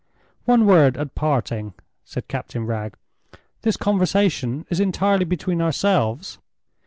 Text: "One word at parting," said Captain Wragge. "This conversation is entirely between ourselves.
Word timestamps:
"One 0.45 0.65
word 0.65 0.97
at 0.97 1.13
parting," 1.13 1.75
said 2.03 2.27
Captain 2.27 2.65
Wragge. 2.65 2.95
"This 3.61 3.77
conversation 3.77 4.65
is 4.71 4.79
entirely 4.79 5.25
between 5.25 5.61
ourselves. 5.61 6.39